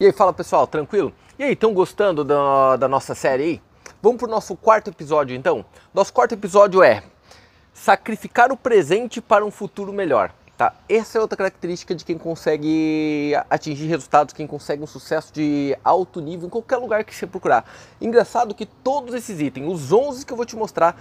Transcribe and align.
E 0.00 0.06
aí, 0.06 0.12
fala 0.12 0.32
pessoal, 0.32 0.64
tranquilo? 0.64 1.12
E 1.36 1.42
aí, 1.42 1.54
estão 1.54 1.74
gostando 1.74 2.22
da, 2.22 2.76
da 2.76 2.86
nossa 2.86 3.16
série 3.16 3.42
aí? 3.42 3.62
Vamos 4.00 4.18
pro 4.18 4.30
nosso 4.30 4.54
quarto 4.54 4.90
episódio 4.90 5.34
então? 5.34 5.64
Nosso 5.92 6.12
quarto 6.12 6.30
episódio 6.34 6.84
é 6.84 7.02
Sacrificar 7.72 8.52
o 8.52 8.56
presente 8.56 9.20
para 9.20 9.44
um 9.44 9.50
futuro 9.50 9.92
melhor. 9.92 10.32
Tá? 10.56 10.72
Essa 10.88 11.18
é 11.18 11.20
outra 11.20 11.36
característica 11.36 11.96
de 11.96 12.04
quem 12.04 12.16
consegue 12.16 13.32
atingir 13.50 13.86
resultados, 13.86 14.32
quem 14.32 14.46
consegue 14.46 14.84
um 14.84 14.86
sucesso 14.86 15.32
de 15.32 15.76
alto 15.84 16.20
nível 16.20 16.46
em 16.46 16.50
qualquer 16.50 16.76
lugar 16.76 17.02
que 17.02 17.12
você 17.12 17.26
procurar. 17.26 17.64
Engraçado 18.00 18.54
que 18.54 18.66
todos 18.66 19.16
esses 19.16 19.40
itens, 19.40 19.66
os 19.66 19.92
11 19.92 20.24
que 20.24 20.32
eu 20.32 20.36
vou 20.36 20.46
te 20.46 20.54
mostrar, 20.54 20.96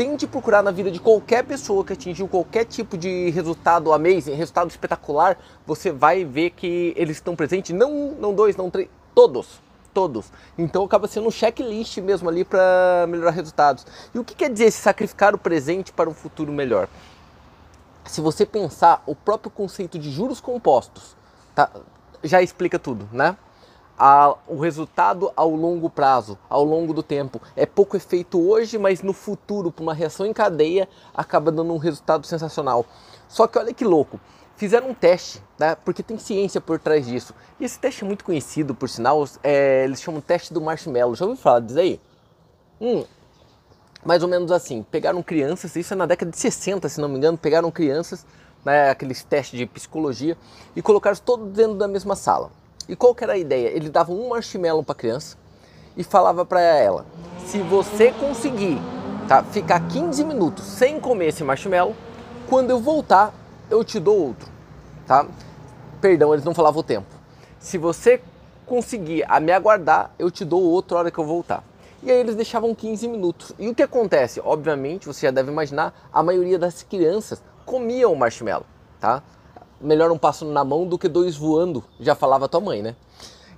tente 0.00 0.26
procurar 0.26 0.62
na 0.62 0.70
vida 0.70 0.90
de 0.90 0.98
qualquer 0.98 1.44
pessoa 1.44 1.84
que 1.84 1.92
atingiu 1.92 2.26
qualquer 2.26 2.64
tipo 2.64 2.96
de 2.96 3.28
resultado 3.28 3.92
amazing, 3.92 4.32
resultado 4.32 4.70
espetacular, 4.70 5.38
você 5.66 5.92
vai 5.92 6.24
ver 6.24 6.52
que 6.52 6.94
eles 6.96 7.18
estão 7.18 7.36
presentes, 7.36 7.76
não 7.76 7.92
um, 7.92 8.14
não 8.18 8.34
dois, 8.34 8.56
não 8.56 8.70
três, 8.70 8.88
todos. 9.14 9.60
Todos. 9.92 10.32
Então 10.56 10.84
acaba 10.84 11.06
sendo 11.06 11.28
um 11.28 11.30
checklist 11.30 11.98
mesmo 11.98 12.30
ali 12.30 12.46
para 12.46 13.04
melhorar 13.10 13.32
resultados. 13.32 13.86
E 14.14 14.18
o 14.18 14.24
que 14.24 14.34
quer 14.34 14.48
dizer 14.50 14.70
sacrificar 14.70 15.34
o 15.34 15.38
presente 15.38 15.92
para 15.92 16.08
um 16.08 16.14
futuro 16.14 16.50
melhor? 16.50 16.88
Se 18.06 18.22
você 18.22 18.46
pensar, 18.46 19.02
o 19.04 19.14
próprio 19.14 19.50
conceito 19.50 19.98
de 19.98 20.10
juros 20.10 20.40
compostos 20.40 21.14
tá, 21.54 21.70
já 22.24 22.40
explica 22.40 22.78
tudo, 22.78 23.06
né? 23.12 23.36
A, 24.02 24.34
o 24.48 24.56
resultado 24.58 25.30
ao 25.36 25.50
longo 25.54 25.90
prazo, 25.90 26.38
ao 26.48 26.64
longo 26.64 26.94
do 26.94 27.02
tempo. 27.02 27.38
É 27.54 27.66
pouco 27.66 27.98
efeito 27.98 28.40
hoje, 28.40 28.78
mas 28.78 29.02
no 29.02 29.12
futuro, 29.12 29.70
por 29.70 29.82
uma 29.82 29.92
reação 29.92 30.24
em 30.24 30.32
cadeia, 30.32 30.88
acaba 31.14 31.52
dando 31.52 31.74
um 31.74 31.76
resultado 31.76 32.26
sensacional. 32.26 32.86
Só 33.28 33.46
que 33.46 33.58
olha 33.58 33.74
que 33.74 33.84
louco, 33.84 34.18
fizeram 34.56 34.88
um 34.88 34.94
teste, 34.94 35.42
né? 35.58 35.76
porque 35.84 36.02
tem 36.02 36.16
ciência 36.16 36.62
por 36.62 36.78
trás 36.78 37.06
disso. 37.06 37.34
E 37.60 37.64
esse 37.66 37.78
teste 37.78 38.02
é 38.02 38.06
muito 38.06 38.24
conhecido, 38.24 38.74
por 38.74 38.88
sinal, 38.88 39.22
é, 39.44 39.84
eles 39.84 40.00
chamam 40.00 40.22
teste 40.22 40.54
do 40.54 40.62
marshmallow. 40.62 41.14
Já 41.14 41.26
ouviu 41.26 41.40
falar 41.40 41.60
disso 41.60 41.78
aí? 41.78 42.00
Hum, 42.80 43.04
mais 44.02 44.22
ou 44.22 44.30
menos 44.30 44.50
assim, 44.50 44.82
pegaram 44.82 45.22
crianças, 45.22 45.76
isso 45.76 45.92
é 45.92 45.96
na 45.96 46.06
década 46.06 46.30
de 46.30 46.38
60, 46.38 46.88
se 46.88 46.98
não 46.98 47.08
me 47.08 47.18
engano, 47.18 47.36
pegaram 47.36 47.70
crianças, 47.70 48.24
né, 48.64 48.88
aqueles 48.88 49.22
testes 49.22 49.58
de 49.58 49.66
psicologia, 49.66 50.38
e 50.74 50.80
colocaram 50.80 51.18
todos 51.18 51.52
dentro 51.52 51.74
da 51.74 51.86
mesma 51.86 52.16
sala. 52.16 52.50
E 52.90 52.96
qual 52.96 53.14
que 53.14 53.22
era 53.22 53.34
a 53.34 53.38
ideia? 53.38 53.68
Ele 53.68 53.88
dava 53.88 54.10
um 54.10 54.30
marshmallow 54.30 54.82
para 54.82 54.94
a 54.94 54.96
criança 54.96 55.36
e 55.96 56.02
falava 56.02 56.44
para 56.44 56.60
ela: 56.60 57.06
se 57.46 57.58
você 57.58 58.10
conseguir 58.10 58.78
tá, 59.28 59.44
ficar 59.44 59.78
15 59.86 60.24
minutos 60.24 60.64
sem 60.64 60.98
comer 60.98 61.28
esse 61.28 61.44
marshmallow, 61.44 61.94
quando 62.48 62.70
eu 62.70 62.80
voltar, 62.80 63.32
eu 63.70 63.84
te 63.84 64.00
dou 64.00 64.18
outro. 64.18 64.48
Tá? 65.06 65.24
Perdão, 66.00 66.34
eles 66.34 66.44
não 66.44 66.52
falavam 66.52 66.80
o 66.80 66.82
tempo. 66.82 67.06
Se 67.60 67.78
você 67.78 68.20
conseguir 68.66 69.24
a 69.28 69.38
me 69.38 69.52
aguardar, 69.52 70.10
eu 70.18 70.28
te 70.28 70.44
dou 70.44 70.60
outro 70.60 70.96
hora 70.96 71.12
que 71.12 71.18
eu 71.18 71.24
voltar. 71.24 71.62
E 72.02 72.10
aí 72.10 72.18
eles 72.18 72.34
deixavam 72.34 72.74
15 72.74 73.06
minutos. 73.06 73.52
E 73.56 73.68
o 73.68 73.74
que 73.74 73.84
acontece? 73.84 74.40
Obviamente, 74.44 75.06
você 75.06 75.26
já 75.26 75.30
deve 75.30 75.52
imaginar, 75.52 75.94
a 76.12 76.24
maioria 76.24 76.58
das 76.58 76.82
crianças 76.82 77.40
comiam 77.64 78.12
o 78.12 78.16
marshmallow, 78.16 78.66
tá? 78.98 79.22
Melhor 79.80 80.10
um 80.10 80.18
passo 80.18 80.44
na 80.44 80.64
mão 80.64 80.86
do 80.86 80.98
que 80.98 81.08
dois 81.08 81.36
voando, 81.36 81.82
já 81.98 82.14
falava 82.14 82.48
tua 82.48 82.60
mãe, 82.60 82.82
né? 82.82 82.96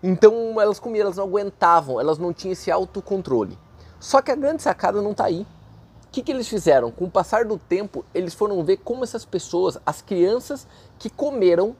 Então 0.02 0.60
elas 0.60 0.78
comiam, 0.78 1.04
elas 1.04 1.16
não 1.16 1.24
aguentavam, 1.24 2.00
elas 2.00 2.18
não 2.18 2.32
tinham 2.32 2.52
esse 2.52 2.70
autocontrole. 2.70 3.58
Só 4.00 4.20
que 4.20 4.30
a 4.30 4.36
grande 4.36 4.62
sacada 4.62 5.00
não 5.00 5.12
está 5.12 5.26
aí. 5.26 5.46
O 6.06 6.10
que, 6.12 6.22
que 6.22 6.32
eles 6.32 6.48
fizeram? 6.48 6.90
Com 6.90 7.04
o 7.06 7.10
passar 7.10 7.44
do 7.44 7.56
tempo, 7.56 8.04
eles 8.14 8.34
foram 8.34 8.62
ver 8.64 8.78
como 8.78 9.04
essas 9.04 9.24
pessoas, 9.24 9.78
as 9.86 10.02
crianças 10.02 10.66
que 10.98 11.08
comeram, 11.08 11.74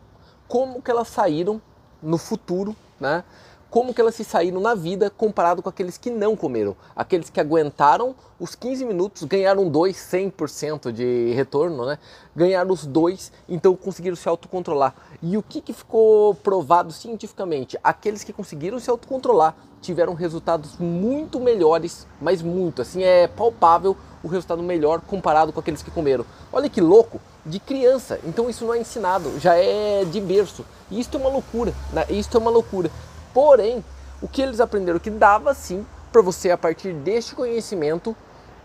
como 0.48 0.80
que 0.80 0.90
elas 0.90 1.08
saíram 1.08 1.60
no 2.02 2.16
futuro, 2.16 2.74
né? 2.98 3.24
Como 3.72 3.94
que 3.94 4.02
elas 4.02 4.14
se 4.14 4.22
saíram 4.22 4.60
na 4.60 4.74
vida 4.74 5.08
comparado 5.08 5.62
com 5.62 5.68
aqueles 5.70 5.96
que 5.96 6.10
não 6.10 6.36
comeram. 6.36 6.76
Aqueles 6.94 7.30
que 7.30 7.40
aguentaram 7.40 8.14
os 8.38 8.54
15 8.54 8.84
minutos, 8.84 9.24
ganharam 9.24 9.66
dois, 9.66 9.96
100% 9.96 10.92
de 10.92 11.33
retorno, 11.33 11.86
né? 11.86 11.98
Ganharam 12.36 12.70
os 12.70 12.84
dois, 12.84 13.32
então 13.48 13.74
conseguiram 13.74 14.14
se 14.14 14.28
autocontrolar. 14.28 14.94
E 15.22 15.38
o 15.38 15.42
que, 15.42 15.62
que 15.62 15.72
ficou 15.72 16.34
provado 16.34 16.92
cientificamente? 16.92 17.78
Aqueles 17.82 18.22
que 18.22 18.30
conseguiram 18.30 18.78
se 18.78 18.90
autocontrolar 18.90 19.56
tiveram 19.80 20.12
resultados 20.12 20.77
muito 20.78 21.40
melhores, 21.40 22.06
mas 22.20 22.42
muito, 22.42 22.82
assim, 22.82 23.02
é 23.02 23.27
palpável 23.27 23.96
o 24.22 24.28
resultado 24.28 24.62
melhor 24.62 25.00
comparado 25.00 25.50
com 25.50 25.61
aqueles 25.61 25.82
que 25.82 25.90
comeram. 25.90 26.27
Olha 26.52 26.68
que 26.68 26.80
louco, 26.80 27.18
de 27.44 27.58
criança, 27.58 28.20
então 28.24 28.48
isso 28.48 28.64
não 28.64 28.74
é 28.74 28.78
ensinado, 28.78 29.40
já 29.40 29.56
é 29.56 30.05
de 30.05 30.20
berço. 30.20 30.64
E 30.90 31.00
isso 31.00 31.11
é 31.14 31.18
uma 31.18 31.30
loucura, 31.30 31.72
né? 31.92 32.05
Isso 32.11 32.36
é 32.36 32.38
uma 32.38 32.50
loucura. 32.50 32.90
Porém, 33.32 33.84
o 34.20 34.28
que 34.28 34.42
eles 34.42 34.60
aprenderam 34.60 34.98
que 34.98 35.10
dava 35.10 35.54
sim 35.54 35.86
para 36.10 36.22
você 36.22 36.50
a 36.50 36.58
partir 36.58 36.92
deste 36.92 37.34
conhecimento 37.34 38.14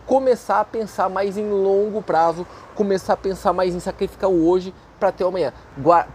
começar 0.08 0.62
a 0.62 0.66
pensar 0.66 1.10
mais 1.10 1.38
em 1.38 1.48
longo 1.52 2.02
prazo, 2.02 2.48
começar 2.74 3.14
a 3.14 3.18
pensar 3.18 3.52
mais 3.52 3.76
em 3.76 3.80
sacrificar 3.80 4.30
o 4.30 4.48
hoje 4.48 4.74
para 4.98 5.12
ter 5.12 5.26
amanhã, 5.26 5.54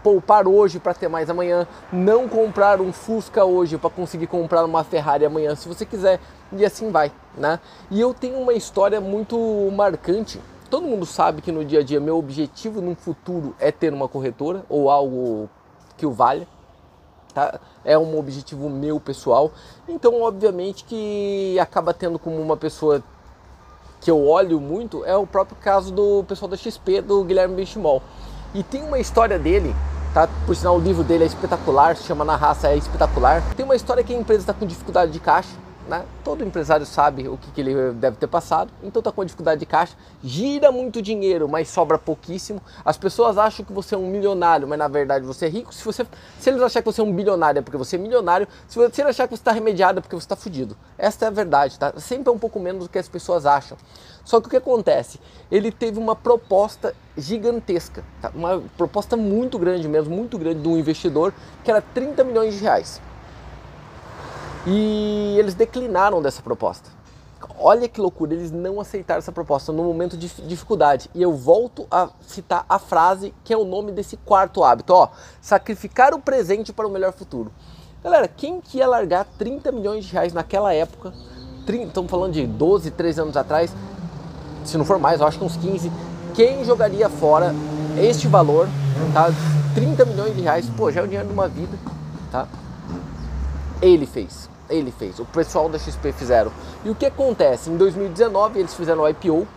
poupar 0.01 0.47
hoje 0.47 0.79
para 0.79 0.95
ter 0.95 1.07
mais 1.07 1.29
amanhã, 1.29 1.65
não 1.91 2.27
comprar 2.27 2.81
um 2.81 2.91
Fusca 2.91 3.45
hoje 3.45 3.77
para 3.77 3.91
conseguir 3.91 4.27
comprar 4.27 4.65
uma 4.65 4.83
Ferrari 4.83 5.23
amanhã, 5.23 5.55
se 5.55 5.69
você 5.69 5.85
quiser, 5.85 6.19
e 6.51 6.65
assim 6.65 6.91
vai, 6.91 7.11
né? 7.37 7.59
E 7.91 8.01
eu 8.01 8.13
tenho 8.13 8.39
uma 8.39 8.53
história 8.53 8.99
muito 8.99 9.37
marcante. 9.71 10.41
Todo 10.69 10.87
mundo 10.87 11.05
sabe 11.05 11.41
que 11.41 11.51
no 11.51 11.63
dia 11.63 11.79
a 11.79 11.83
dia 11.83 11.99
meu 11.99 12.17
objetivo 12.17 12.81
no 12.81 12.95
futuro 12.95 13.55
é 13.59 13.71
ter 13.71 13.93
uma 13.93 14.07
corretora 14.07 14.65
ou 14.67 14.89
algo 14.89 15.47
que 15.95 16.05
o 16.05 16.11
valha, 16.11 16.47
tá? 17.33 17.59
É 17.83 17.97
um 17.97 18.17
objetivo 18.17 18.69
meu 18.69 18.99
pessoal. 18.99 19.51
Então, 19.87 20.21
obviamente 20.21 20.83
que 20.83 21.57
acaba 21.59 21.93
tendo 21.93 22.19
como 22.19 22.39
uma 22.41 22.55
pessoa 22.55 23.03
que 23.99 24.11
eu 24.11 24.27
olho 24.27 24.59
muito 24.59 25.05
é 25.05 25.15
o 25.15 25.25
próprio 25.25 25.57
caso 25.57 25.91
do 25.91 26.23
pessoal 26.25 26.49
da 26.49 26.57
XP, 26.57 27.01
do 27.01 27.23
Guilherme 27.23 27.55
Benchimol. 27.55 28.01
E 28.53 28.61
tem 28.61 28.83
uma 28.83 28.99
história 28.99 29.39
dele, 29.39 29.73
tá? 30.13 30.29
Por 30.45 30.55
sinal, 30.55 30.77
o 30.77 30.79
livro 30.79 31.03
dele 31.03 31.23
é 31.23 31.27
espetacular, 31.27 31.95
se 31.95 32.03
chama 32.03 32.23
Na 32.23 32.35
Raça 32.35 32.67
é 32.67 32.77
Espetacular. 32.77 33.41
Tem 33.55 33.65
uma 33.65 33.75
história 33.75 34.03
que 34.03 34.13
a 34.13 34.17
empresa 34.17 34.41
está 34.41 34.53
com 34.53 34.65
dificuldade 34.65 35.11
de 35.11 35.19
caixa 35.19 35.63
né? 35.87 36.05
Todo 36.23 36.43
empresário 36.43 36.85
sabe 36.85 37.27
o 37.27 37.37
que, 37.37 37.51
que, 37.51 37.61
ele 37.61 37.91
deve 37.93 38.17
ter 38.17 38.27
passado, 38.27 38.71
então 38.83 38.99
está 38.99 39.11
com 39.11 39.23
dificuldade 39.23 39.59
de 39.59 39.65
caixa, 39.65 39.95
gira 40.23 40.71
muito 40.71 41.01
dinheiro, 41.01 41.47
mas 41.47 41.69
sobra 41.69 41.97
pouquíssimo. 41.97 42.61
As 42.85 42.97
pessoas 42.97 43.37
acham 43.37 43.65
que 43.65 43.73
você 43.73 43.95
é 43.95 43.97
um 43.97 44.07
milionário, 44.07 44.67
mas 44.67 44.79
na 44.79 44.87
verdade 44.87 45.25
você 45.25 45.45
é 45.45 45.49
rico. 45.49 45.73
Se, 45.73 45.83
você, 45.83 46.05
se 46.39 46.49
eles 46.49 46.61
acharem 46.61 46.83
que 46.83 46.91
você 46.91 47.01
é 47.01 47.03
um 47.03 47.13
bilionário 47.13 47.59
é 47.59 47.61
porque 47.61 47.77
você 47.77 47.95
é 47.95 47.99
milionário, 47.99 48.47
se, 48.67 48.75
você, 48.77 48.93
se 48.93 49.01
eles 49.01 49.11
acharem 49.11 49.29
que 49.29 49.35
você 49.35 49.41
está 49.41 49.51
remediado 49.51 49.99
é 49.99 50.01
porque 50.01 50.15
você 50.15 50.25
está 50.25 50.35
fudido. 50.35 50.77
Essa 50.97 51.25
é 51.25 51.27
a 51.27 51.31
verdade, 51.31 51.77
tá? 51.77 51.93
Sempre 51.97 52.29
é 52.29 52.31
um 52.31 52.39
pouco 52.39 52.59
menos 52.59 52.85
do 52.85 52.89
que 52.89 52.97
as 52.97 53.07
pessoas 53.07 53.45
acham. 53.45 53.77
Só 54.23 54.39
que 54.39 54.47
o 54.47 54.49
que 54.49 54.57
acontece? 54.57 55.19
Ele 55.51 55.71
teve 55.71 55.99
uma 55.99 56.15
proposta 56.15 56.95
gigantesca, 57.17 58.03
tá? 58.21 58.31
uma 58.33 58.63
proposta 58.77 59.17
muito 59.17 59.59
grande 59.59 59.87
mesmo, 59.87 60.15
muito 60.15 60.37
grande 60.37 60.61
de 60.61 60.67
um 60.67 60.77
investidor, 60.77 61.33
que 61.63 61.69
era 61.69 61.81
30 61.81 62.23
milhões 62.23 62.53
de 62.53 62.61
reais. 62.61 63.01
E 64.65 65.35
eles 65.37 65.53
declinaram 65.53 66.21
dessa 66.21 66.41
proposta. 66.41 66.89
Olha 67.59 67.87
que 67.87 67.99
loucura, 67.99 68.33
eles 68.33 68.51
não 68.51 68.79
aceitaram 68.79 69.19
essa 69.19 69.31
proposta 69.31 69.71
no 69.71 69.83
momento 69.83 70.17
de 70.17 70.27
dificuldade. 70.47 71.09
E 71.13 71.21
eu 71.21 71.33
volto 71.33 71.85
a 71.91 72.09
citar 72.21 72.65
a 72.67 72.79
frase 72.79 73.33
que 73.43 73.53
é 73.53 73.57
o 73.57 73.65
nome 73.65 73.91
desse 73.91 74.17
quarto 74.17 74.63
hábito, 74.63 74.93
ó, 74.93 75.09
sacrificar 75.41 76.13
o 76.13 76.19
presente 76.19 76.71
para 76.71 76.87
o 76.87 76.91
melhor 76.91 77.13
futuro. 77.13 77.51
Galera, 78.03 78.27
quem 78.27 78.59
que 78.59 78.77
ia 78.77 78.87
largar 78.87 79.25
30 79.37 79.71
milhões 79.71 80.05
de 80.05 80.13
reais 80.13 80.33
naquela 80.33 80.73
época? 80.73 81.13
30, 81.65 81.87
estamos 81.87 82.11
falando 82.11 82.33
de 82.33 82.45
12, 82.45 82.91
13 82.91 83.21
anos 83.21 83.37
atrás, 83.37 83.73
se 84.65 84.77
não 84.77 84.85
for 84.85 84.99
mais, 84.99 85.21
eu 85.21 85.27
acho 85.27 85.37
que 85.37 85.45
uns 85.45 85.57
15. 85.57 85.91
Quem 86.33 86.63
jogaria 86.65 87.09
fora 87.09 87.53
este 87.97 88.27
valor, 88.27 88.67
tá? 89.13 89.29
30 89.75 90.05
milhões 90.05 90.35
de 90.35 90.41
reais, 90.41 90.69
pô, 90.75 90.91
já 90.91 91.01
é 91.01 91.03
o 91.03 91.07
dinheiro 91.07 91.27
de 91.27 91.33
uma 91.33 91.47
vida, 91.47 91.77
tá? 92.31 92.47
Ele 93.83 94.07
fez 94.07 94.49
ele 94.69 94.91
fez, 94.91 95.19
o 95.19 95.25
pessoal 95.25 95.69
da 95.69 95.77
XP 95.77 96.11
fizeram. 96.13 96.51
E 96.83 96.89
o 96.89 96.95
que 96.95 97.05
acontece? 97.05 97.69
Em 97.69 97.77
2019 97.77 98.59
eles 98.59 98.73
fizeram 98.73 99.03
o 99.03 99.09
IPO. 99.09 99.47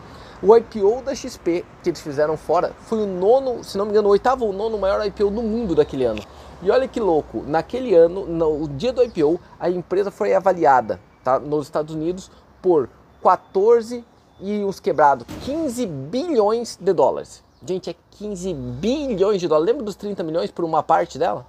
O 0.43 0.55
IPO 0.55 1.03
da 1.03 1.15
XP 1.15 1.65
que 1.83 1.91
eles 1.91 2.01
fizeram 2.01 2.37
fora 2.37 2.73
foi 2.81 3.03
o 3.03 3.07
nono, 3.07 3.65
se 3.65 3.79
não 3.79 3.87
me 3.87 3.93
engano, 3.93 4.09
o 4.09 4.11
oitavo 4.11 4.45
ou 4.45 4.53
nono 4.53 4.79
maior 4.79 5.05
IPO 5.07 5.31
do 5.31 5.43
mundo 5.43 5.75
daquele 5.75 6.05
ano. 6.05 6.23
E 6.63 6.71
olha 6.71 6.87
que 6.87 7.01
louco, 7.01 7.43
naquele 7.47 7.95
ano, 7.95 8.27
no 8.27 8.69
dia 8.69 8.93
do 8.93 9.03
IPO, 9.03 9.41
a 9.59 9.71
empresa 9.71 10.11
foi 10.11 10.35
avaliada 10.35 11.01
tá, 11.23 11.39
nos 11.39 11.67
Estados 11.67 11.95
Unidos 11.95 12.31
por 12.61 12.89
14 13.23 14.05
e 14.41 14.63
os 14.65 14.79
quebrados 14.79 15.27
15 15.45 15.87
bilhões 15.87 16.79
de 16.81 16.93
dólares. 16.93 17.43
Gente, 17.65 17.91
é 17.91 17.95
15 18.13 18.53
bilhões 18.53 19.41
de 19.41 19.49
dólares. 19.49 19.67
Lembra 19.67 19.85
dos 19.85 19.97
30 19.97 20.23
milhões 20.23 20.51
por 20.51 20.65
uma 20.65 20.83
parte 20.83 21.19
dela? 21.19 21.47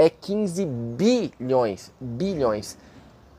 É 0.00 0.08
15 0.08 0.64
bilhões, 0.64 1.92
bilhões. 2.00 2.78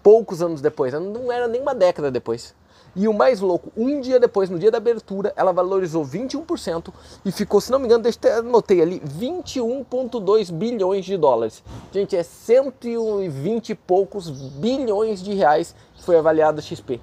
Poucos 0.03 0.43
anos 0.43 0.61
depois, 0.61 0.93
não 0.93 1.31
era 1.31 1.47
nem 1.47 1.59
uma 1.59 1.73
década 1.73 2.11
depois. 2.11 2.53
E 2.95 3.07
o 3.07 3.13
mais 3.13 3.39
louco, 3.39 3.71
um 3.75 3.99
dia 3.99 4.19
depois, 4.19 4.47
no 4.47 4.59
dia 4.59 4.69
da 4.69 4.77
abertura, 4.77 5.33
ela 5.35 5.51
valorizou 5.51 6.05
21% 6.05 6.93
e 7.25 7.31
ficou, 7.31 7.59
se 7.59 7.71
não 7.71 7.79
me 7.79 7.85
engano, 7.85 8.03
deixa 8.03 8.19
eu 8.23 8.39
anotei 8.39 8.79
ali, 8.79 8.99
21,2 8.99 10.51
bilhões 10.51 11.05
de 11.05 11.17
dólares. 11.17 11.63
Gente, 11.91 12.15
é 12.15 12.21
120 12.21 13.69
e 13.69 13.75
poucos 13.75 14.29
bilhões 14.29 15.23
de 15.23 15.33
reais 15.33 15.73
que 15.95 16.03
foi 16.03 16.17
avaliado 16.17 16.59
a 16.59 16.61
XP. 16.61 16.99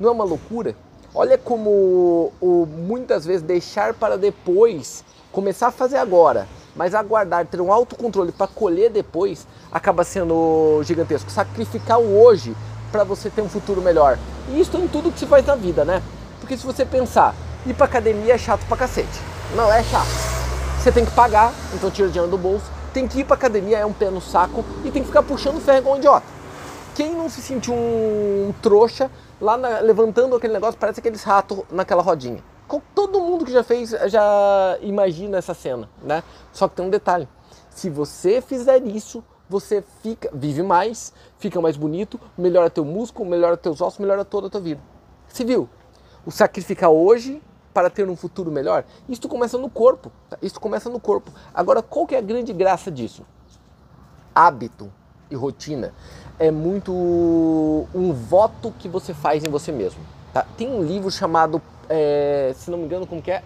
Não 0.00 0.08
é 0.08 0.12
uma 0.12 0.24
loucura? 0.24 0.74
Olha 1.14 1.36
como 1.36 2.32
o, 2.40 2.66
muitas 2.66 3.26
vezes 3.26 3.42
deixar 3.42 3.92
para 3.92 4.16
depois, 4.16 5.04
começar 5.30 5.66
a 5.66 5.72
fazer 5.72 5.96
agora, 5.96 6.48
mas 6.74 6.94
aguardar, 6.94 7.46
ter 7.46 7.60
um 7.60 7.72
autocontrole 7.72 8.32
para 8.32 8.46
colher 8.46 8.90
depois, 8.90 9.46
acaba 9.70 10.04
sendo 10.04 10.82
gigantesco. 10.84 11.30
Sacrificar 11.30 12.00
o 12.00 12.22
hoje 12.22 12.56
para 12.90 13.04
você 13.04 13.30
ter 13.30 13.42
um 13.42 13.48
futuro 13.48 13.80
melhor. 13.80 14.18
E 14.48 14.60
isso 14.60 14.76
em 14.76 14.88
tudo 14.88 15.10
que 15.10 15.18
se 15.18 15.26
faz 15.26 15.44
na 15.46 15.54
vida, 15.54 15.84
né? 15.84 16.02
Porque 16.40 16.56
se 16.56 16.66
você 16.66 16.84
pensar, 16.84 17.34
ir 17.66 17.74
pra 17.74 17.86
academia 17.86 18.34
é 18.34 18.38
chato 18.38 18.66
pra 18.66 18.76
cacete. 18.76 19.20
Não, 19.56 19.72
é 19.72 19.82
chato. 19.82 20.08
Você 20.78 20.92
tem 20.92 21.04
que 21.04 21.12
pagar, 21.12 21.52
então 21.72 21.90
tira 21.90 22.08
dinheiro 22.08 22.30
do 22.30 22.38
bolso. 22.38 22.66
Tem 22.92 23.08
que 23.08 23.20
ir 23.20 23.24
pra 23.24 23.34
academia, 23.34 23.78
é 23.78 23.86
um 23.86 23.92
pé 23.92 24.10
no 24.10 24.20
saco. 24.20 24.64
E 24.84 24.90
tem 24.90 25.02
que 25.02 25.08
ficar 25.08 25.22
puxando 25.22 25.60
ferro 25.60 25.78
igual 25.78 25.94
um 25.94 25.98
idiota. 25.98 26.26
Quem 26.94 27.12
não 27.12 27.28
se 27.28 27.40
sentiu 27.40 27.74
um 27.74 28.54
trouxa 28.62 29.10
lá 29.40 29.56
na, 29.56 29.80
levantando 29.80 30.36
aquele 30.36 30.52
negócio, 30.52 30.78
parece 30.78 31.00
aqueles 31.00 31.24
ratos 31.24 31.60
naquela 31.70 32.02
rodinha. 32.02 32.42
Todo 32.94 33.20
mundo 33.20 33.44
que 33.44 33.52
já 33.52 33.62
fez 33.62 33.90
já 33.90 34.78
imagina 34.80 35.38
essa 35.38 35.54
cena, 35.54 35.88
né? 36.02 36.22
Só 36.52 36.68
que 36.68 36.76
tem 36.76 36.84
um 36.84 36.90
detalhe. 36.90 37.28
Se 37.70 37.90
você 37.90 38.40
fizer 38.40 38.82
isso, 38.86 39.22
você 39.48 39.84
fica, 40.02 40.30
vive 40.32 40.62
mais, 40.62 41.12
fica 41.38 41.60
mais 41.60 41.76
bonito, 41.76 42.18
melhora 42.36 42.70
teu 42.70 42.84
músculo, 42.84 43.28
melhora 43.28 43.56
teus 43.56 43.80
ossos, 43.80 43.98
melhora 43.98 44.24
toda 44.24 44.46
a 44.46 44.50
tua 44.50 44.60
vida. 44.60 44.80
Você 45.28 45.44
viu? 45.44 45.68
O 46.24 46.30
sacrificar 46.30 46.90
hoje 46.90 47.42
para 47.74 47.90
ter 47.90 48.08
um 48.08 48.16
futuro 48.16 48.50
melhor, 48.50 48.84
isso 49.08 49.28
começa 49.28 49.58
no 49.58 49.68
corpo. 49.68 50.10
Tá? 50.30 50.38
Isso 50.40 50.60
começa 50.60 50.88
no 50.88 51.00
corpo. 51.00 51.32
Agora, 51.52 51.82
qual 51.82 52.06
que 52.06 52.14
é 52.14 52.18
a 52.18 52.22
grande 52.22 52.52
graça 52.52 52.90
disso? 52.90 53.26
Hábito 54.34 54.90
e 55.30 55.34
rotina 55.34 55.92
é 56.38 56.50
muito 56.50 56.92
um 56.92 58.12
voto 58.12 58.72
que 58.78 58.88
você 58.88 59.12
faz 59.12 59.44
em 59.44 59.48
você 59.48 59.70
mesmo. 59.72 60.00
Tá? 60.32 60.46
Tem 60.56 60.68
um 60.68 60.82
livro 60.82 61.10
chamado, 61.10 61.60
é, 61.88 62.52
se 62.54 62.70
não 62.70 62.78
me 62.78 62.84
engano, 62.84 63.06
como 63.06 63.22
que 63.22 63.30
é? 63.30 63.42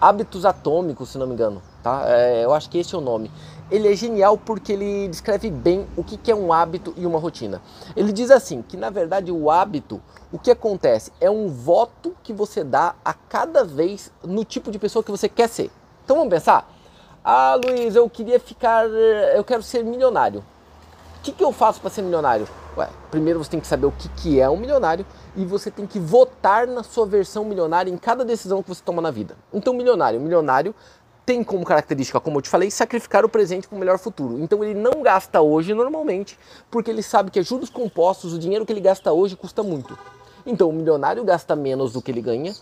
Hábitos 0.00 0.44
Atômicos, 0.44 1.10
se 1.10 1.18
não 1.18 1.26
me 1.26 1.34
engano. 1.34 1.62
Tá? 1.82 2.04
É, 2.06 2.44
eu 2.44 2.52
acho 2.52 2.68
que 2.68 2.78
esse 2.78 2.94
é 2.94 2.98
o 2.98 3.00
nome 3.00 3.30
ele 3.70 3.90
é 3.90 3.96
genial 3.96 4.36
porque 4.36 4.72
ele 4.72 5.08
descreve 5.08 5.50
bem 5.50 5.86
o 5.96 6.04
que 6.04 6.30
é 6.30 6.34
um 6.34 6.52
hábito 6.52 6.92
e 6.96 7.06
uma 7.06 7.18
rotina. 7.18 7.62
Ele 7.96 8.12
diz 8.12 8.30
assim 8.30 8.62
que 8.62 8.76
na 8.76 8.90
verdade 8.90 9.32
o 9.32 9.50
hábito, 9.50 10.00
o 10.30 10.38
que 10.38 10.50
acontece 10.50 11.12
é 11.20 11.30
um 11.30 11.48
voto 11.48 12.14
que 12.22 12.32
você 12.32 12.62
dá 12.62 12.94
a 13.04 13.14
cada 13.14 13.64
vez 13.64 14.12
no 14.22 14.44
tipo 14.44 14.70
de 14.70 14.78
pessoa 14.78 15.02
que 15.02 15.10
você 15.10 15.28
quer 15.28 15.48
ser. 15.48 15.70
Então 16.04 16.16
vamos 16.16 16.30
pensar. 16.30 16.70
Ah, 17.24 17.54
Luiz, 17.54 17.96
eu 17.96 18.08
queria 18.10 18.38
ficar, 18.38 18.86
eu 18.86 19.42
quero 19.42 19.62
ser 19.62 19.82
milionário. 19.82 20.44
O 21.18 21.22
que, 21.22 21.32
que 21.32 21.42
eu 21.42 21.52
faço 21.52 21.80
para 21.80 21.88
ser 21.88 22.02
milionário? 22.02 22.46
Ué, 22.76 22.88
primeiro 23.10 23.38
você 23.38 23.50
tem 23.50 23.60
que 23.60 23.66
saber 23.66 23.86
o 23.86 23.92
que, 23.92 24.08
que 24.08 24.40
é 24.40 24.50
um 24.50 24.56
milionário 24.56 25.06
e 25.36 25.44
você 25.44 25.70
tem 25.70 25.86
que 25.86 25.98
votar 25.98 26.66
na 26.66 26.82
sua 26.82 27.06
versão 27.06 27.44
milionária 27.44 27.90
em 27.90 27.96
cada 27.96 28.24
decisão 28.24 28.62
que 28.62 28.68
você 28.68 28.82
toma 28.84 29.00
na 29.00 29.12
vida. 29.12 29.36
Então, 29.52 29.72
milionário, 29.72 30.20
milionário 30.20 30.74
tem 31.24 31.42
como 31.42 31.64
característica, 31.64 32.20
como 32.20 32.38
eu 32.38 32.42
te 32.42 32.48
falei, 32.48 32.70
sacrificar 32.70 33.24
o 33.24 33.28
presente 33.28 33.66
para 33.66 33.76
o 33.76 33.78
melhor 33.78 33.98
futuro. 33.98 34.38
Então 34.40 34.62
ele 34.62 34.74
não 34.74 35.02
gasta 35.02 35.40
hoje 35.40 35.72
normalmente, 35.72 36.38
porque 36.70 36.90
ele 36.90 37.02
sabe 37.02 37.30
que 37.30 37.42
juros 37.42 37.70
compostos, 37.70 38.34
o 38.34 38.38
dinheiro 38.38 38.66
que 38.66 38.72
ele 38.72 38.80
gasta 38.80 39.12
hoje 39.12 39.34
custa 39.34 39.62
muito. 39.62 39.98
Então 40.44 40.68
o 40.68 40.72
milionário 40.72 41.24
gasta 41.24 41.56
menos 41.56 41.92
do 41.92 42.02
que 42.02 42.10
ele 42.10 42.20
ganha, 42.20 42.54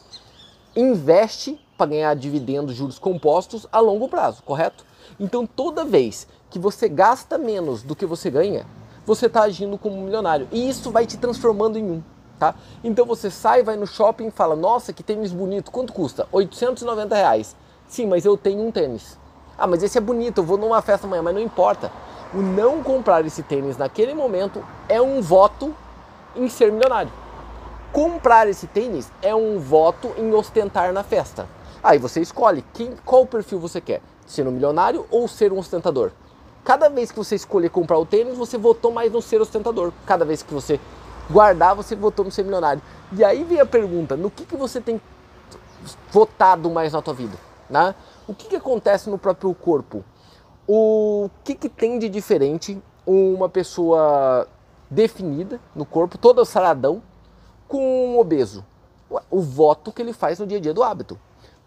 investe 0.76 1.60
para 1.76 1.86
ganhar 1.86 2.14
dividendos, 2.14 2.76
juros 2.76 2.98
compostos 2.98 3.66
a 3.72 3.80
longo 3.80 4.08
prazo, 4.08 4.42
correto? 4.44 4.84
Então 5.18 5.44
toda 5.44 5.84
vez 5.84 6.28
que 6.48 6.58
você 6.58 6.88
gasta 6.88 7.36
menos 7.36 7.82
do 7.82 7.96
que 7.96 8.06
você 8.06 8.30
ganha, 8.30 8.64
você 9.04 9.26
está 9.26 9.42
agindo 9.42 9.76
como 9.78 9.96
um 9.96 10.04
milionário. 10.04 10.48
E 10.52 10.68
isso 10.68 10.90
vai 10.90 11.06
te 11.06 11.16
transformando 11.16 11.78
em 11.78 11.84
um. 11.84 12.02
Tá? 12.38 12.54
Então 12.82 13.06
você 13.06 13.30
sai, 13.30 13.62
vai 13.62 13.76
no 13.76 13.86
shopping 13.86 14.26
e 14.26 14.30
fala, 14.30 14.56
nossa, 14.56 14.92
que 14.92 15.02
tênis 15.02 15.32
bonito, 15.32 15.70
quanto 15.70 15.92
custa? 15.92 16.26
890 16.32 17.14
reais. 17.14 17.54
Sim, 17.86 18.06
mas 18.06 18.24
eu 18.24 18.36
tenho 18.36 18.66
um 18.66 18.70
tênis. 18.70 19.16
Ah, 19.56 19.66
mas 19.66 19.82
esse 19.82 19.98
é 19.98 20.00
bonito, 20.00 20.38
eu 20.38 20.44
vou 20.44 20.58
numa 20.58 20.82
festa 20.82 21.06
amanhã, 21.06 21.22
mas 21.22 21.34
não 21.34 21.40
importa. 21.40 21.92
O 22.34 22.38
não 22.38 22.82
comprar 22.82 23.24
esse 23.26 23.42
tênis 23.42 23.76
naquele 23.76 24.14
momento 24.14 24.64
é 24.88 25.00
um 25.00 25.20
voto 25.20 25.74
em 26.34 26.48
ser 26.48 26.72
milionário. 26.72 27.12
Comprar 27.92 28.48
esse 28.48 28.66
tênis 28.66 29.12
é 29.20 29.34
um 29.34 29.58
voto 29.58 30.10
em 30.16 30.32
ostentar 30.32 30.92
na 30.92 31.04
festa. 31.04 31.46
Aí 31.82 31.98
você 31.98 32.20
escolhe 32.20 32.64
quem, 32.72 32.94
qual 33.04 33.26
perfil 33.26 33.60
você 33.60 33.80
quer, 33.80 34.00
ser 34.26 34.48
um 34.48 34.50
milionário 34.50 35.06
ou 35.10 35.28
ser 35.28 35.52
um 35.52 35.58
ostentador. 35.58 36.10
Cada 36.64 36.88
vez 36.88 37.10
que 37.10 37.18
você 37.18 37.34
escolher 37.34 37.70
comprar 37.70 37.98
o 37.98 38.06
tênis, 38.06 38.36
você 38.36 38.56
votou 38.56 38.92
mais 38.92 39.12
no 39.12 39.20
ser 39.20 39.40
ostentador. 39.40 39.92
Cada 40.06 40.24
vez 40.24 40.42
que 40.42 40.54
você 40.54 40.78
guardar, 41.30 41.74
você 41.74 41.96
votou 41.96 42.24
no 42.24 42.30
ser 42.30 42.44
milionário. 42.44 42.80
E 43.12 43.24
aí 43.24 43.42
vem 43.42 43.60
a 43.60 43.66
pergunta: 43.66 44.16
no 44.16 44.30
que, 44.30 44.44
que 44.44 44.56
você 44.56 44.80
tem 44.80 45.00
votado 46.10 46.70
mais 46.70 46.92
na 46.92 47.02
tua 47.02 47.14
vida? 47.14 47.36
Né? 47.68 47.94
O 48.28 48.34
que, 48.34 48.48
que 48.48 48.56
acontece 48.56 49.10
no 49.10 49.18
próprio 49.18 49.52
corpo? 49.54 50.04
O 50.66 51.28
que, 51.42 51.54
que 51.54 51.68
tem 51.68 51.98
de 51.98 52.08
diferente 52.08 52.80
uma 53.04 53.48
pessoa 53.48 54.46
definida 54.88 55.58
no 55.74 55.84
corpo, 55.84 56.16
todo 56.16 56.44
saradão, 56.44 57.02
com 57.66 58.12
um 58.12 58.18
obeso? 58.18 58.64
O 59.30 59.40
voto 59.40 59.90
que 59.90 60.00
ele 60.00 60.12
faz 60.12 60.38
no 60.38 60.46
dia 60.46 60.58
a 60.58 60.60
dia 60.60 60.72
do 60.72 60.82
hábito. 60.82 61.18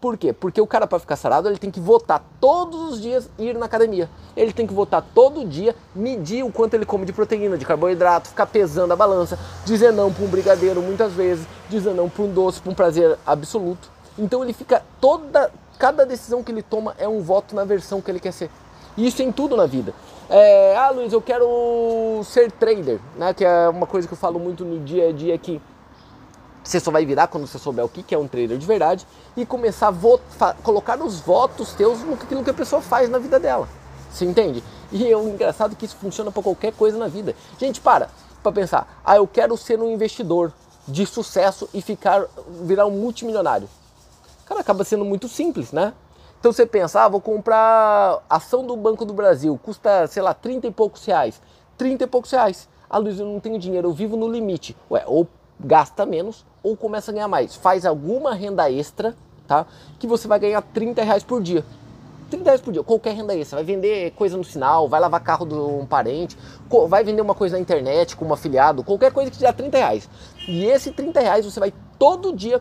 Por 0.06 0.18
quê? 0.18 0.32
Porque 0.32 0.62
o 0.62 0.68
cara 0.68 0.86
para 0.86 1.00
ficar 1.00 1.16
sarado, 1.16 1.50
ele 1.50 1.58
tem 1.58 1.72
que 1.72 1.80
votar 1.80 2.24
todos 2.40 2.94
os 2.94 3.02
dias 3.02 3.28
ir 3.40 3.58
na 3.58 3.66
academia. 3.66 4.08
Ele 4.38 4.54
tem 4.54 4.68
que 4.68 4.74
votar 4.74 5.04
todo 5.16 5.44
dia, 5.44 5.76
medir 5.96 6.44
o 6.46 6.52
quanto 6.52 6.76
ele 6.76 6.86
come 6.86 7.06
de 7.08 7.12
proteína, 7.12 7.58
de 7.58 7.66
carboidrato, 7.66 8.30
ficar 8.30 8.46
pesando 8.46 8.92
a 8.92 8.96
balança, 8.96 9.40
dizer 9.66 9.92
não 9.92 10.14
para 10.14 10.24
um 10.24 10.28
brigadeiro 10.28 10.80
muitas 10.80 11.12
vezes, 11.14 11.48
dizer 11.70 11.96
não 11.96 12.08
para 12.08 12.24
um 12.24 12.32
doce, 12.32 12.62
para 12.62 12.72
um 12.72 12.76
prazer 12.76 13.18
absoluto. 13.26 13.90
Então 14.16 14.44
ele 14.44 14.54
fica 14.54 14.84
toda 15.02 15.52
Cada 15.78 16.06
decisão 16.06 16.42
que 16.42 16.52
ele 16.52 16.62
toma 16.62 16.96
é 16.98 17.08
um 17.08 17.22
voto 17.22 17.54
na 17.54 17.66
versão 17.66 18.02
que 18.02 18.10
ele 18.10 18.20
quer 18.20 18.32
ser. 18.32 18.50
E 18.96 19.06
isso 19.06 19.22
em 19.22 19.32
tudo 19.32 19.58
na 19.58 19.66
vida. 19.66 19.94
É, 20.30 20.76
ah, 20.78 20.90
Luiz, 20.90 21.12
eu 21.12 21.22
quero 21.22 22.22
ser 22.24 22.50
trader, 22.52 23.00
né? 23.18 23.34
Que 23.34 23.44
é 23.44 23.68
uma 23.68 23.86
coisa 23.86 24.08
que 24.08 24.14
eu 24.14 24.18
falo 24.18 24.40
muito 24.40 24.64
no 24.64 24.80
dia 24.80 25.10
a 25.10 25.12
dia 25.12 25.38
que 25.38 25.62
você 26.66 26.80
só 26.80 26.90
vai 26.90 27.06
virar 27.06 27.28
quando 27.28 27.46
você 27.46 27.60
souber 27.60 27.86
o 27.86 27.88
que 27.88 28.14
é 28.14 28.18
um 28.18 28.28
trader 28.28 28.58
de 28.58 28.66
verdade 28.66 29.06
e 29.38 29.46
começar 29.46 29.94
a 30.42 30.54
colocar 30.56 31.00
os 31.00 31.20
votos 31.20 31.74
teus 31.74 32.00
no 32.02 32.18
que 32.18 32.50
a 32.50 32.54
pessoa 32.54 32.82
faz 32.82 33.08
na 33.08 33.20
vida 33.20 33.40
dela. 33.40 33.70
Você 34.12 34.26
entende? 34.26 34.64
E 34.92 35.08
é 35.08 35.16
um 35.16 35.30
engraçado 35.30 35.76
que 35.76 35.86
isso 35.86 35.96
funciona 35.98 36.32
para 36.32 36.42
qualquer 36.42 36.74
coisa 36.74 36.98
na 36.98 37.08
vida. 37.08 37.36
Gente, 37.60 37.80
para 37.80 38.10
para 38.42 38.52
pensar. 38.52 39.02
Ah, 39.04 39.16
eu 39.18 39.28
quero 39.28 39.56
ser 39.58 39.80
um 39.80 39.92
investidor 39.92 40.52
de 40.88 41.06
sucesso 41.06 41.70
e 41.74 41.82
ficar 41.82 42.26
virar 42.64 42.86
um 42.86 42.92
multimilionário. 42.92 43.68
Cara, 44.46 44.62
acaba 44.62 44.84
sendo 44.84 45.06
muito 45.06 45.28
simples, 45.28 45.72
né? 45.72 45.94
Então 46.40 46.52
você 46.52 46.66
pensa, 46.66 47.02
ah, 47.02 47.10
vou 47.10 47.22
comprar 47.22 48.24
ação 48.30 48.66
do 48.66 48.76
Banco 48.76 49.04
do 49.04 49.14
Brasil, 49.14 49.60
custa, 49.64 50.06
sei 50.08 50.22
lá, 50.22 50.34
30 50.34 50.68
e 50.68 50.72
poucos 50.72 51.04
reais. 51.06 51.42
30 51.78 52.04
e 52.04 52.08
poucos 52.08 52.32
reais. 52.32 52.70
Ah, 52.90 52.98
Luiz, 52.98 53.20
eu 53.20 53.26
não 53.26 53.40
tenho 53.40 53.58
dinheiro, 53.60 53.88
eu 53.88 53.94
vivo 53.94 54.16
no 54.16 54.28
limite. 54.28 54.76
Ué, 54.90 55.04
ou 55.08 55.28
gasta 55.60 56.06
menos 56.06 56.46
ou 56.66 56.76
começa 56.76 57.12
a 57.12 57.14
ganhar 57.14 57.28
mais. 57.28 57.56
Faz 57.56 57.86
alguma 57.86 58.34
renda 58.34 58.72
extra, 58.72 59.16
tá? 59.48 59.68
Que 60.00 60.08
você 60.08 60.28
vai 60.28 60.40
ganhar 60.40 60.62
30 60.64 61.04
reais 61.04 61.24
por 61.24 61.40
dia. 61.40 61.64
30 62.32 62.44
reais 62.44 62.62
por 62.62 62.74
dia, 62.74 62.84
qualquer 62.84 63.14
renda 63.14 63.36
extra. 63.36 63.58
Vai 63.58 63.64
vender 63.64 64.12
coisa 64.14 64.36
no 64.36 64.44
sinal, 64.44 64.90
vai 64.90 65.00
lavar 65.00 65.22
carro 65.22 65.46
de 65.46 65.54
um 65.54 65.86
parente, 65.86 66.36
vai 66.90 67.04
vender 67.04 67.22
uma 67.22 67.36
coisa 67.36 67.56
na 67.56 67.62
internet 67.62 68.16
com 68.16 68.26
um 68.26 68.34
afiliado, 68.34 68.84
qualquer 68.84 69.12
coisa 69.12 69.30
que 69.30 69.38
te 69.38 69.44
dá 69.44 69.54
30 69.54 69.78
reais. 69.78 70.10
E 70.48 70.66
esse 70.66 70.92
30 70.92 71.20
reais 71.20 71.46
você 71.46 71.60
vai 71.60 71.72
todo 72.00 72.34
dia 72.34 72.60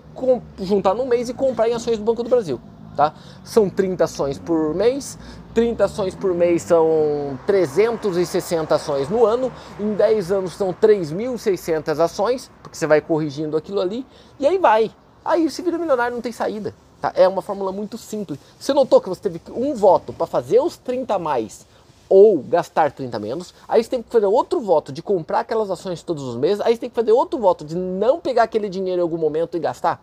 juntar 0.60 0.92
no 0.92 1.06
mês 1.06 1.30
e 1.30 1.34
comprar 1.34 1.66
em 1.70 1.72
ações 1.72 1.96
do 1.96 2.04
Banco 2.04 2.22
do 2.22 2.28
Brasil. 2.28 2.60
Tá? 2.96 3.12
São 3.42 3.68
30 3.68 4.04
ações 4.04 4.38
por 4.38 4.72
mês, 4.72 5.18
30 5.52 5.84
ações 5.84 6.14
por 6.14 6.32
mês 6.32 6.62
são 6.62 7.38
360 7.46 8.74
ações 8.74 9.08
no 9.08 9.24
ano, 9.24 9.52
em 9.80 9.94
10 9.94 10.30
anos 10.30 10.52
são 10.54 10.72
3.600 10.72 11.98
ações, 11.98 12.50
porque 12.62 12.76
você 12.76 12.86
vai 12.86 13.00
corrigindo 13.00 13.56
aquilo 13.56 13.80
ali, 13.80 14.06
e 14.38 14.46
aí 14.46 14.58
vai. 14.58 14.92
Aí 15.24 15.50
se 15.50 15.62
vira 15.62 15.76
milionário 15.76 16.14
não 16.14 16.22
tem 16.22 16.32
saída. 16.32 16.74
Tá? 17.00 17.12
É 17.14 17.26
uma 17.26 17.42
fórmula 17.42 17.72
muito 17.72 17.98
simples. 17.98 18.38
Você 18.58 18.72
notou 18.72 19.00
que 19.00 19.08
você 19.08 19.22
teve 19.22 19.40
um 19.50 19.74
voto 19.74 20.12
para 20.12 20.26
fazer 20.26 20.60
os 20.60 20.76
30 20.76 21.18
mais 21.18 21.66
ou 22.08 22.42
gastar 22.42 22.92
30 22.92 23.18
menos, 23.18 23.54
aí 23.66 23.82
você 23.82 23.90
tem 23.90 24.02
que 24.02 24.10
fazer 24.10 24.26
outro 24.26 24.60
voto 24.60 24.92
de 24.92 25.02
comprar 25.02 25.40
aquelas 25.40 25.70
ações 25.70 26.02
todos 26.02 26.22
os 26.22 26.36
meses, 26.36 26.60
aí 26.60 26.74
você 26.74 26.80
tem 26.80 26.90
que 26.90 26.94
fazer 26.94 27.12
outro 27.12 27.38
voto 27.38 27.64
de 27.64 27.74
não 27.74 28.20
pegar 28.20 28.44
aquele 28.44 28.68
dinheiro 28.68 29.00
em 29.00 29.02
algum 29.02 29.16
momento 29.18 29.56
e 29.56 29.60
gastar. 29.60 30.00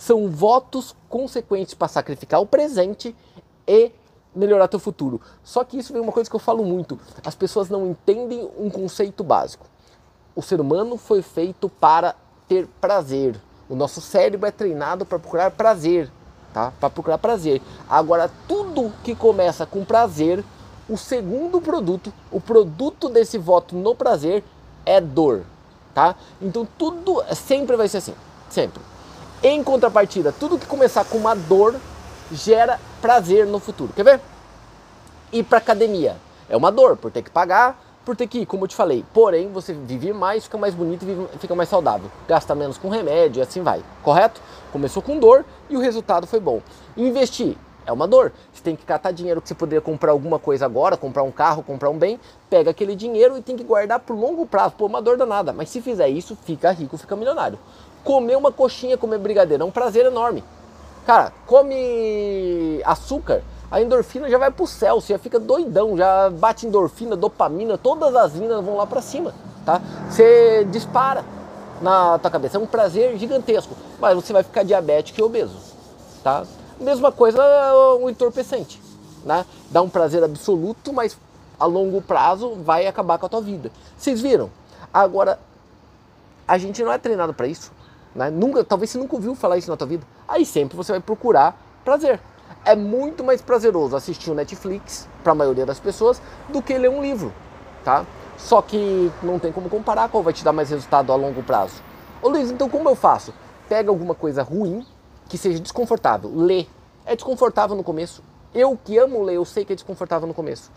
São 0.00 0.30
votos 0.30 0.96
consequentes 1.10 1.74
para 1.74 1.86
sacrificar 1.86 2.40
o 2.40 2.46
presente 2.46 3.14
e 3.68 3.92
melhorar 4.34 4.66
teu 4.66 4.80
futuro. 4.80 5.20
Só 5.44 5.62
que 5.62 5.76
isso 5.76 5.94
é 5.94 6.00
uma 6.00 6.10
coisa 6.10 6.30
que 6.30 6.34
eu 6.34 6.40
falo 6.40 6.64
muito. 6.64 6.98
As 7.22 7.34
pessoas 7.34 7.68
não 7.68 7.86
entendem 7.86 8.48
um 8.58 8.70
conceito 8.70 9.22
básico. 9.22 9.66
O 10.34 10.40
ser 10.40 10.58
humano 10.58 10.96
foi 10.96 11.20
feito 11.20 11.68
para 11.68 12.16
ter 12.48 12.66
prazer. 12.80 13.38
O 13.68 13.74
nosso 13.74 14.00
cérebro 14.00 14.48
é 14.48 14.50
treinado 14.50 15.04
para 15.04 15.18
procurar 15.18 15.50
prazer, 15.50 16.10
tá? 16.54 16.72
Para 16.80 16.88
procurar 16.88 17.18
prazer. 17.18 17.60
Agora, 17.86 18.30
tudo 18.48 18.90
que 19.04 19.14
começa 19.14 19.66
com 19.66 19.84
prazer, 19.84 20.42
o 20.88 20.96
segundo 20.96 21.60
produto, 21.60 22.10
o 22.32 22.40
produto 22.40 23.10
desse 23.10 23.36
voto 23.36 23.76
no 23.76 23.94
prazer 23.94 24.42
é 24.86 24.98
dor, 24.98 25.42
tá? 25.92 26.16
Então 26.40 26.66
tudo 26.78 27.22
sempre 27.34 27.76
vai 27.76 27.86
ser 27.86 27.98
assim, 27.98 28.14
sempre. 28.48 28.82
Em 29.42 29.64
contrapartida, 29.64 30.34
tudo 30.38 30.58
que 30.58 30.66
começar 30.66 31.02
com 31.06 31.16
uma 31.16 31.34
dor 31.34 31.74
gera 32.30 32.78
prazer 33.00 33.46
no 33.46 33.58
futuro. 33.58 33.90
Quer 33.94 34.04
ver? 34.04 34.20
Ir 35.32 35.44
para 35.44 35.56
academia 35.56 36.16
é 36.46 36.54
uma 36.54 36.70
dor 36.70 36.94
por 36.94 37.10
ter 37.10 37.22
que 37.22 37.30
pagar, 37.30 37.80
por 38.04 38.14
ter 38.14 38.26
que 38.26 38.40
ir, 38.40 38.46
como 38.46 38.64
eu 38.64 38.68
te 38.68 38.76
falei. 38.76 39.02
Porém, 39.14 39.50
você 39.50 39.72
vive 39.72 40.12
mais, 40.12 40.44
fica 40.44 40.58
mais 40.58 40.74
bonito 40.74 41.06
e 41.06 41.38
fica 41.38 41.54
mais 41.54 41.70
saudável. 41.70 42.10
Gasta 42.28 42.54
menos 42.54 42.76
com 42.76 42.90
remédio 42.90 43.40
e 43.40 43.42
assim 43.42 43.62
vai. 43.62 43.82
Correto? 44.02 44.42
Começou 44.72 45.02
com 45.02 45.18
dor 45.18 45.42
e 45.70 45.76
o 45.76 45.80
resultado 45.80 46.26
foi 46.26 46.38
bom. 46.38 46.60
Investir 46.94 47.56
é 47.86 47.92
uma 47.92 48.06
dor. 48.06 48.32
Você 48.52 48.62
tem 48.62 48.76
que 48.76 48.84
catar 48.84 49.10
dinheiro 49.10 49.40
que 49.40 49.48
você 49.48 49.54
poderia 49.54 49.80
comprar 49.80 50.12
alguma 50.12 50.38
coisa 50.38 50.66
agora, 50.66 50.98
comprar 50.98 51.22
um 51.22 51.30
carro, 51.30 51.62
comprar 51.62 51.88
um 51.88 51.96
bem, 51.96 52.20
pega 52.50 52.70
aquele 52.70 52.94
dinheiro 52.94 53.38
e 53.38 53.42
tem 53.42 53.56
que 53.56 53.64
guardar 53.64 54.00
por 54.00 54.14
longo 54.14 54.44
prazo. 54.44 54.74
Pô, 54.76 54.84
uma 54.84 55.00
dor 55.00 55.16
danada. 55.16 55.50
Mas 55.50 55.70
se 55.70 55.80
fizer 55.80 56.08
isso, 56.08 56.36
fica 56.44 56.70
rico, 56.72 56.98
fica 56.98 57.16
milionário. 57.16 57.58
Comer 58.04 58.36
uma 58.36 58.50
coxinha, 58.50 58.96
comer 58.96 59.18
brigadeiro 59.18 59.62
é 59.62 59.66
um 59.66 59.70
prazer 59.70 60.06
enorme. 60.06 60.42
Cara, 61.06 61.32
come 61.46 62.80
açúcar, 62.84 63.42
a 63.70 63.80
endorfina 63.80 64.28
já 64.28 64.38
vai 64.38 64.50
pro 64.50 64.66
céu, 64.66 65.00
você 65.00 65.12
já 65.12 65.18
fica 65.18 65.38
doidão, 65.38 65.96
já 65.96 66.28
bate 66.30 66.66
endorfina, 66.66 67.16
dopamina, 67.16 67.78
todas 67.78 68.14
as 68.14 68.34
minas 68.34 68.64
vão 68.64 68.76
lá 68.76 68.86
para 68.86 69.00
cima, 69.00 69.34
tá? 69.64 69.80
Você 70.08 70.64
dispara 70.70 71.24
na 71.80 72.18
tua 72.18 72.30
cabeça, 72.30 72.58
é 72.58 72.60
um 72.60 72.66
prazer 72.66 73.16
gigantesco, 73.16 73.74
mas 73.98 74.14
você 74.14 74.32
vai 74.32 74.42
ficar 74.42 74.62
diabético 74.62 75.20
e 75.20 75.22
obeso, 75.22 75.56
tá? 76.22 76.44
Mesma 76.78 77.10
coisa 77.12 77.42
o 78.00 78.08
entorpecente, 78.10 78.80
né? 79.24 79.46
Dá 79.70 79.80
um 79.82 79.88
prazer 79.88 80.22
absoluto, 80.22 80.92
mas 80.92 81.16
a 81.58 81.64
longo 81.64 82.02
prazo 82.02 82.56
vai 82.56 82.86
acabar 82.86 83.18
com 83.18 83.26
a 83.26 83.28
tua 83.28 83.40
vida. 83.40 83.70
Vocês 83.96 84.20
viram? 84.20 84.50
Agora, 84.92 85.38
a 86.46 86.58
gente 86.58 86.82
não 86.82 86.92
é 86.92 86.98
treinado 86.98 87.32
para 87.32 87.46
isso, 87.46 87.70
né? 88.14 88.30
Nunca, 88.30 88.64
talvez 88.64 88.90
você 88.90 88.98
nunca 88.98 89.14
ouviu 89.14 89.34
falar 89.34 89.58
isso 89.58 89.70
na 89.70 89.76
tua 89.76 89.86
vida. 89.86 90.06
Aí 90.26 90.44
sempre 90.44 90.76
você 90.76 90.92
vai 90.92 91.00
procurar 91.00 91.60
prazer. 91.84 92.20
É 92.64 92.76
muito 92.76 93.24
mais 93.24 93.40
prazeroso 93.40 93.96
assistir 93.96 94.30
o 94.30 94.34
Netflix 94.34 95.08
para 95.22 95.32
a 95.32 95.34
maioria 95.34 95.64
das 95.64 95.78
pessoas 95.78 96.20
do 96.48 96.60
que 96.60 96.76
ler 96.76 96.90
um 96.90 97.00
livro, 97.00 97.32
tá? 97.84 98.04
Só 98.36 98.60
que 98.60 99.10
não 99.22 99.38
tem 99.38 99.52
como 99.52 99.68
comparar 99.68 100.08
qual 100.08 100.22
vai 100.22 100.32
te 100.32 100.44
dar 100.44 100.52
mais 100.52 100.70
resultado 100.70 101.12
a 101.12 101.16
longo 101.16 101.42
prazo. 101.42 101.82
Ô 102.22 102.28
Luiz, 102.28 102.50
então 102.50 102.68
como 102.68 102.88
eu 102.88 102.94
faço? 102.94 103.32
Pega 103.68 103.90
alguma 103.90 104.14
coisa 104.14 104.42
ruim 104.42 104.84
que 105.28 105.38
seja 105.38 105.60
desconfortável. 105.60 106.30
Lê. 106.34 106.66
É 107.06 107.14
desconfortável 107.14 107.76
no 107.76 107.84
começo. 107.84 108.22
Eu 108.54 108.76
que 108.76 108.98
amo 108.98 109.22
ler, 109.22 109.36
eu 109.36 109.44
sei 109.44 109.64
que 109.64 109.72
é 109.72 109.76
desconfortável 109.76 110.26
no 110.26 110.34
começo. 110.34 110.70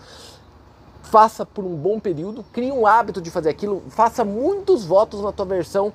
Faça 1.02 1.46
por 1.46 1.66
um 1.66 1.76
bom 1.76 2.00
período, 2.00 2.46
crie 2.54 2.72
um 2.72 2.88
hábito 2.88 3.22
de 3.22 3.30
fazer 3.30 3.50
aquilo, 3.50 3.84
faça 3.90 4.24
muitos 4.24 4.86
votos 4.86 5.22
na 5.22 5.32
tua 5.32 5.46
versão 5.46 5.92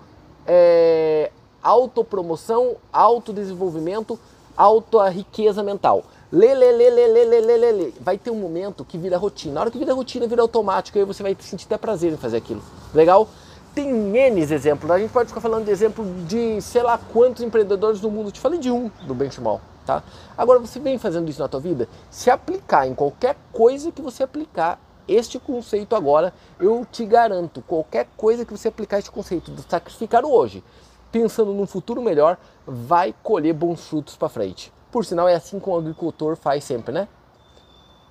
é, 0.47 1.31
autopromoção, 1.63 2.77
autodesenvolvimento, 2.93 4.19
alta 4.57 5.09
riqueza 5.09 5.63
mental. 5.63 6.05
Lê, 6.31 6.55
lê, 6.55 6.73
lê, 6.73 6.91
lê, 6.91 7.07
lê, 7.07 7.25
lê, 7.25 7.41
lê, 7.41 7.57
lê, 7.57 7.73
lê. 7.73 7.93
Vai 8.01 8.19
ter 8.19 8.31
um 8.31 8.35
momento 8.35 8.85
que 8.85 8.99
vira 8.99 9.17
rotina. 9.17 9.55
Na 9.55 9.61
hora 9.63 9.71
que 9.71 9.79
vira 9.79 9.95
rotina, 9.95 10.27
vira 10.27 10.43
automático, 10.43 10.99
aí 10.99 11.05
você 11.05 11.23
vai 11.23 11.35
sentir 11.41 11.65
até 11.67 11.79
prazer 11.79 12.13
em 12.13 12.17
fazer 12.17 12.37
aquilo. 12.37 12.63
Legal? 12.95 13.29
Tem 13.75 13.89
N 13.89 14.41
exemplos. 14.41 14.91
A 14.91 14.99
gente 14.99 15.11
pode 15.11 15.29
ficar 15.29 15.41
falando 15.41 15.65
de 15.65 15.71
exemplo 15.71 16.05
de 16.27 16.61
sei 16.61 16.83
lá 16.83 16.99
quantos 16.99 17.43
empreendedores 17.43 18.01
do 18.01 18.11
mundo. 18.11 18.31
Te 18.31 18.41
falei 18.41 18.59
de 18.59 18.71
um 18.71 18.91
do 19.07 19.15
benchmark, 19.15 19.63
tá? 19.87 20.03
Agora 20.37 20.59
você 20.59 20.79
vem 20.79 20.99
fazendo 20.99 21.29
isso 21.31 21.41
na 21.41 21.49
tua 21.49 21.61
vida, 21.61 21.89
se 22.11 22.31
aplicar 22.31 22.87
em 22.87 22.95
qualquer 22.95 23.37
coisa 23.53 23.91
que 23.91 24.03
você 24.03 24.23
aplicar 24.23 24.79
este 25.09 25.39
conceito 25.39 25.97
agora, 25.97 26.35
eu 26.61 26.87
te 26.91 27.05
garanto, 27.07 27.63
qualquer 27.63 28.07
coisa 28.17 28.45
que 28.45 28.53
você 28.53 28.69
aplicar 28.69 28.99
este 28.99 29.11
conceito 29.11 29.51
de 29.51 29.63
sacrificar 29.63 30.25
hoje, 30.25 30.63
pensando 31.11 31.53
num 31.53 31.67
futuro 31.67 32.03
melhor, 32.03 32.39
vai 32.67 33.15
colher 33.23 33.55
bons 33.55 33.89
frutos 33.89 34.17
para 34.17 34.29
frente. 34.29 34.73
Por 34.93 35.05
sinal, 35.05 35.29
é 35.29 35.35
assim 35.35 35.59
que 35.59 35.69
o 35.69 35.77
agricultor 35.77 36.37
faz 36.37 36.65
sempre, 36.65 36.93
né? 36.93 37.09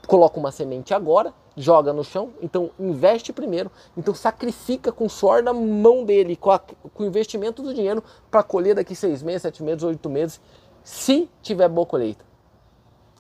Coloca 0.08 0.39
uma 0.39 0.51
semente 0.51 0.94
agora, 0.94 1.34
joga 1.56 1.92
no 1.92 2.04
chão, 2.04 2.30
então 2.42 2.72
investe 2.80 3.34
primeiro, 3.34 3.72
então 3.98 4.13
sacrifica 4.13 4.92
com 4.92 5.06
o 5.06 5.10
suor 5.10 5.44
da 5.44 5.54
mão 5.54 6.06
dele, 6.06 6.36
com, 6.36 6.51
a, 6.51 6.60
com 6.60 7.04
o 7.04 7.06
investimento 7.06 7.62
do 7.62 7.74
dinheiro 7.74 8.04
para 8.32 8.44
colher 8.44 8.75
daqui 8.75 8.96
seis 8.96 9.22
meses, 9.22 9.42
sete 9.42 9.62
meses, 9.63 9.84
oito 9.84 10.10
meses, 10.10 10.39
se 10.84 11.30
tiver 11.42 11.68
boa 11.68 11.86
colheita. 11.86 12.26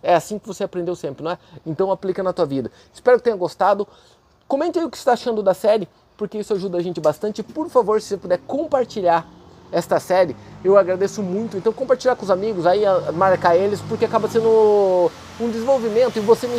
É 0.01 0.15
assim 0.15 0.37
que 0.39 0.47
você 0.47 0.63
aprendeu 0.63 0.95
sempre, 0.95 1.23
não 1.23 1.31
é? 1.31 1.37
Então 1.65 1.91
aplica 1.91 2.21
na 2.23 2.33
tua 2.33 2.45
vida. 2.45 2.71
Espero 2.93 3.17
que 3.17 3.23
tenha 3.23 3.35
gostado. 3.35 3.87
Comente 4.47 4.79
aí 4.79 4.85
o 4.85 4.89
que 4.89 4.97
você 4.97 5.01
está 5.01 5.13
achando 5.13 5.43
da 5.43 5.53
série, 5.53 5.87
porque 6.15 6.37
isso 6.37 6.53
ajuda 6.53 6.77
a 6.77 6.81
gente 6.81 7.01
bastante. 7.01 7.43
Por 7.43 7.69
favor, 7.69 8.01
se 8.01 8.09
você 8.09 8.17
puder 8.17 8.39
compartilhar 8.47 9.27
esta 9.71 9.99
série, 9.99 10.35
eu 10.63 10.77
agradeço 10.77 11.21
muito. 11.21 11.57
Então 11.57 11.73
compartilhar 11.73 12.15
com 12.15 12.23
os 12.23 12.31
amigos, 12.31 12.65
aí 12.65 12.83
marcar 13.13 13.55
eles, 13.55 13.81
porque 13.81 14.05
acaba 14.05 14.27
sendo 14.27 15.11
um 15.39 15.49
desenvolvimento 15.49 16.17
e 16.17 16.19
você 16.19 16.47
me 16.47 16.57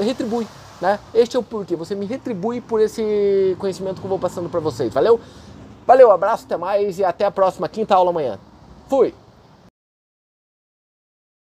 retribui. 0.00 0.46
Né? 0.80 0.98
Este 1.14 1.36
é 1.36 1.40
o 1.40 1.42
porquê. 1.42 1.76
Você 1.76 1.94
me 1.94 2.06
retribui 2.06 2.60
por 2.60 2.80
esse 2.80 3.56
conhecimento 3.58 4.00
que 4.00 4.06
eu 4.06 4.10
vou 4.10 4.18
passando 4.18 4.48
para 4.48 4.60
vocês. 4.60 4.92
Valeu? 4.92 5.20
Valeu, 5.86 6.10
abraço, 6.10 6.44
até 6.44 6.56
mais 6.56 6.98
e 6.98 7.04
até 7.04 7.24
a 7.24 7.30
próxima 7.30 7.68
quinta 7.68 7.94
aula 7.94 8.10
amanhã. 8.10 8.38
Fui! 8.88 9.25